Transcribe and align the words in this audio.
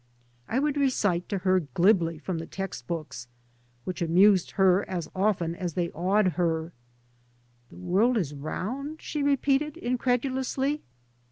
I 0.49 0.57
would 0.57 0.77
recite 0.77 1.29
to 1.29 1.37
her 1.37 1.59
glibly 1.75 2.17
from 2.17 2.39
the 2.39 2.47
text 2.47 2.87
books, 2.87 3.27
which 3.83 4.01
amused 4.01 4.49
her 4.57 4.83
as 4.89 5.07
often 5.15 5.55
as 5.55 5.75
they 5.75 5.91
awed 5.91 6.29
her." 6.37 6.73
The 7.69 7.75
world 7.77 8.17
is 8.17 8.33
round?" 8.33 8.99
she 8.99 9.21
repeated 9.21 9.77
incredulously. 9.77 10.81